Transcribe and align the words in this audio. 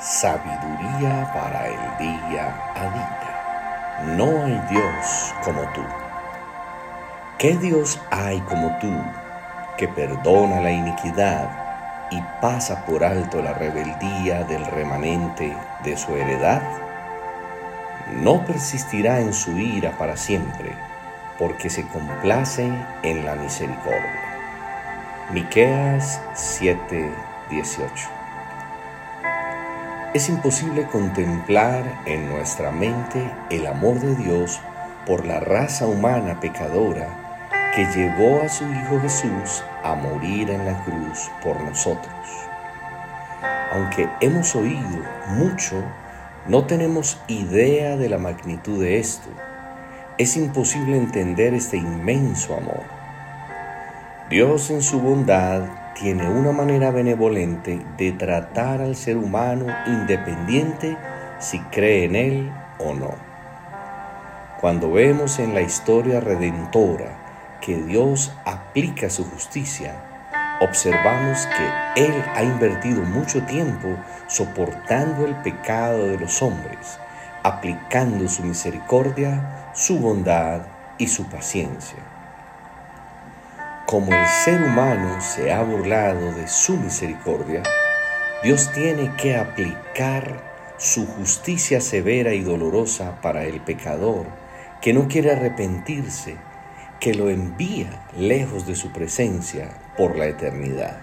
Sabiduría 0.00 1.30
para 1.34 1.66
el 1.66 1.98
día 1.98 2.72
a 2.74 2.84
día. 2.88 4.16
No 4.16 4.44
hay 4.44 4.58
Dios 4.70 5.34
como 5.44 5.60
tú. 5.74 5.82
¿Qué 7.36 7.54
Dios 7.58 8.00
hay 8.10 8.40
como 8.40 8.78
tú 8.78 8.90
que 9.76 9.88
perdona 9.88 10.62
la 10.62 10.70
iniquidad 10.70 12.08
y 12.10 12.22
pasa 12.40 12.86
por 12.86 13.04
alto 13.04 13.42
la 13.42 13.52
rebeldía 13.52 14.44
del 14.44 14.64
remanente 14.64 15.54
de 15.84 15.96
su 15.98 16.16
heredad? 16.16 16.62
No 18.22 18.42
persistirá 18.46 19.20
en 19.20 19.34
su 19.34 19.58
ira 19.58 19.90
para 19.98 20.16
siempre, 20.16 20.72
porque 21.38 21.68
se 21.68 21.86
complace 21.86 22.72
en 23.02 23.26
la 23.26 23.34
misericordia. 23.34 25.28
Miqueas 25.30 26.22
7:18 26.32 28.19
es 30.12 30.28
imposible 30.28 30.86
contemplar 30.88 32.02
en 32.04 32.28
nuestra 32.28 32.72
mente 32.72 33.30
el 33.48 33.66
amor 33.66 34.00
de 34.00 34.16
Dios 34.16 34.60
por 35.06 35.24
la 35.24 35.38
raza 35.38 35.86
humana 35.86 36.40
pecadora 36.40 37.50
que 37.76 37.86
llevó 37.94 38.42
a 38.42 38.48
su 38.48 38.64
Hijo 38.64 39.00
Jesús 39.00 39.62
a 39.84 39.94
morir 39.94 40.50
en 40.50 40.66
la 40.66 40.82
cruz 40.82 41.30
por 41.44 41.60
nosotros. 41.62 42.10
Aunque 43.72 44.08
hemos 44.20 44.56
oído 44.56 44.98
mucho, 45.28 45.80
no 46.48 46.64
tenemos 46.64 47.20
idea 47.28 47.96
de 47.96 48.08
la 48.08 48.18
magnitud 48.18 48.82
de 48.82 48.98
esto. 48.98 49.28
Es 50.18 50.36
imposible 50.36 50.96
entender 50.96 51.54
este 51.54 51.76
inmenso 51.76 52.56
amor. 52.56 52.82
Dios 54.28 54.70
en 54.70 54.82
su 54.82 55.00
bondad 55.00 55.62
tiene 56.00 56.30
una 56.30 56.50
manera 56.50 56.90
benevolente 56.90 57.78
de 57.98 58.12
tratar 58.12 58.80
al 58.80 58.96
ser 58.96 59.18
humano 59.18 59.66
independiente 59.86 60.96
si 61.38 61.58
cree 61.64 62.04
en 62.04 62.16
él 62.16 62.52
o 62.78 62.94
no. 62.94 63.14
Cuando 64.62 64.90
vemos 64.92 65.38
en 65.38 65.52
la 65.52 65.60
historia 65.60 66.20
redentora 66.20 67.58
que 67.60 67.76
Dios 67.82 68.32
aplica 68.46 69.10
su 69.10 69.24
justicia, 69.26 69.92
observamos 70.62 71.46
que 71.46 72.02
Él 72.02 72.24
ha 72.34 72.44
invertido 72.44 73.02
mucho 73.02 73.42
tiempo 73.42 73.88
soportando 74.26 75.26
el 75.26 75.34
pecado 75.36 76.06
de 76.06 76.18
los 76.18 76.40
hombres, 76.40 76.98
aplicando 77.42 78.26
su 78.28 78.42
misericordia, 78.42 79.72
su 79.74 79.98
bondad 79.98 80.62
y 80.96 81.08
su 81.08 81.24
paciencia 81.24 82.19
como 83.90 84.12
el 84.14 84.24
ser 84.44 84.62
humano 84.62 85.20
se 85.20 85.52
ha 85.52 85.64
burlado 85.64 86.32
de 86.34 86.46
su 86.46 86.76
misericordia, 86.76 87.64
Dios 88.40 88.70
tiene 88.72 89.16
que 89.16 89.36
aplicar 89.36 90.76
su 90.78 91.08
justicia 91.08 91.80
severa 91.80 92.32
y 92.32 92.42
dolorosa 92.42 93.20
para 93.20 93.46
el 93.46 93.60
pecador 93.62 94.26
que 94.80 94.92
no 94.92 95.08
quiere 95.08 95.32
arrepentirse, 95.32 96.36
que 97.00 97.14
lo 97.14 97.30
envía 97.30 98.06
lejos 98.16 98.64
de 98.64 98.76
su 98.76 98.92
presencia 98.92 99.70
por 99.96 100.16
la 100.16 100.26
eternidad. 100.26 101.00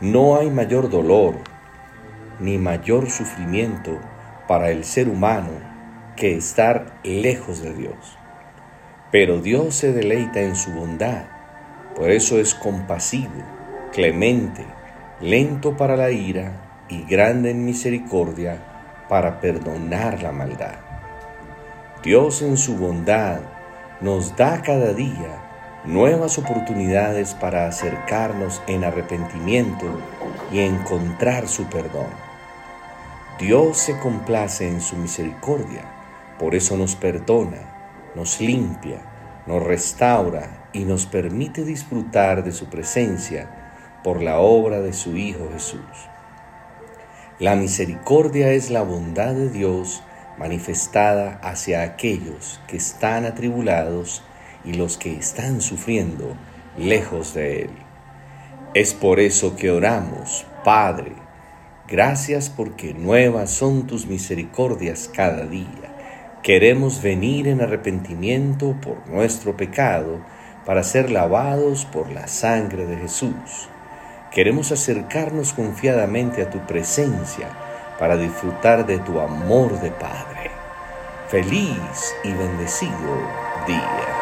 No 0.00 0.36
hay 0.38 0.50
mayor 0.50 0.88
dolor 0.88 1.34
ni 2.38 2.56
mayor 2.56 3.10
sufrimiento 3.10 3.98
para 4.46 4.70
el 4.70 4.84
ser 4.84 5.08
humano 5.08 5.50
que 6.14 6.36
estar 6.36 7.00
lejos 7.02 7.60
de 7.60 7.74
Dios. 7.74 8.16
Pero 9.10 9.40
Dios 9.40 9.74
se 9.74 9.92
deleita 9.92 10.40
en 10.40 10.54
su 10.54 10.70
bondad 10.70 11.37
por 11.98 12.12
eso 12.12 12.38
es 12.38 12.54
compasivo, 12.54 13.42
clemente, 13.92 14.64
lento 15.20 15.76
para 15.76 15.96
la 15.96 16.12
ira 16.12 16.84
y 16.88 17.02
grande 17.02 17.50
en 17.50 17.64
misericordia 17.64 19.04
para 19.08 19.40
perdonar 19.40 20.22
la 20.22 20.30
maldad. 20.30 20.76
Dios 22.04 22.40
en 22.42 22.56
su 22.56 22.76
bondad 22.76 23.40
nos 24.00 24.36
da 24.36 24.62
cada 24.62 24.92
día 24.92 25.82
nuevas 25.84 26.38
oportunidades 26.38 27.34
para 27.34 27.66
acercarnos 27.66 28.62
en 28.68 28.84
arrepentimiento 28.84 29.86
y 30.52 30.60
encontrar 30.60 31.48
su 31.48 31.64
perdón. 31.64 32.10
Dios 33.40 33.76
se 33.76 33.98
complace 33.98 34.68
en 34.68 34.80
su 34.80 34.94
misericordia, 34.94 35.82
por 36.38 36.54
eso 36.54 36.76
nos 36.76 36.94
perdona, 36.94 38.12
nos 38.14 38.40
limpia, 38.40 39.00
nos 39.48 39.64
restaura 39.64 40.57
y 40.72 40.84
nos 40.84 41.06
permite 41.06 41.64
disfrutar 41.64 42.44
de 42.44 42.52
su 42.52 42.66
presencia 42.66 44.00
por 44.04 44.22
la 44.22 44.38
obra 44.38 44.80
de 44.80 44.92
su 44.92 45.16
Hijo 45.16 45.48
Jesús. 45.52 45.80
La 47.38 47.54
misericordia 47.54 48.52
es 48.52 48.70
la 48.70 48.82
bondad 48.82 49.34
de 49.34 49.48
Dios 49.48 50.02
manifestada 50.38 51.38
hacia 51.42 51.82
aquellos 51.82 52.60
que 52.66 52.76
están 52.76 53.24
atribulados 53.24 54.22
y 54.64 54.74
los 54.74 54.96
que 54.96 55.16
están 55.16 55.60
sufriendo 55.60 56.36
lejos 56.76 57.34
de 57.34 57.62
Él. 57.62 57.70
Es 58.74 58.94
por 58.94 59.18
eso 59.18 59.56
que 59.56 59.70
oramos, 59.70 60.46
Padre, 60.64 61.12
gracias 61.88 62.50
porque 62.50 62.94
nuevas 62.94 63.50
son 63.50 63.86
tus 63.86 64.06
misericordias 64.06 65.10
cada 65.12 65.46
día. 65.46 66.38
Queremos 66.42 67.02
venir 67.02 67.48
en 67.48 67.60
arrepentimiento 67.60 68.76
por 68.80 69.08
nuestro 69.08 69.56
pecado, 69.56 70.20
para 70.68 70.82
ser 70.82 71.10
lavados 71.10 71.86
por 71.86 72.10
la 72.10 72.28
sangre 72.28 72.84
de 72.84 72.98
Jesús. 72.98 73.70
Queremos 74.30 74.70
acercarnos 74.70 75.54
confiadamente 75.54 76.42
a 76.42 76.50
tu 76.50 76.58
presencia 76.66 77.48
para 77.98 78.18
disfrutar 78.18 78.84
de 78.84 78.98
tu 78.98 79.18
amor 79.18 79.80
de 79.80 79.90
Padre. 79.90 80.50
Feliz 81.28 82.14
y 82.22 82.32
bendecido 82.34 82.92
día. 83.66 84.18